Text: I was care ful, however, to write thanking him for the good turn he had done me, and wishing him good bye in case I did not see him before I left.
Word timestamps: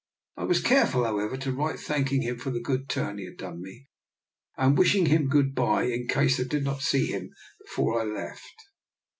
I 0.35 0.45
was 0.45 0.61
care 0.63 0.87
ful, 0.87 1.03
however, 1.03 1.37
to 1.37 1.51
write 1.51 1.79
thanking 1.79 2.23
him 2.23 2.39
for 2.39 2.49
the 2.49 2.59
good 2.59 2.89
turn 2.89 3.19
he 3.19 3.25
had 3.25 3.37
done 3.37 3.61
me, 3.61 3.87
and 4.57 4.75
wishing 4.75 5.05
him 5.05 5.29
good 5.29 5.53
bye 5.53 5.83
in 5.83 6.07
case 6.07 6.39
I 6.39 6.43
did 6.45 6.63
not 6.63 6.81
see 6.81 7.05
him 7.05 7.29
before 7.63 8.01
I 8.01 8.05
left. 8.05 8.55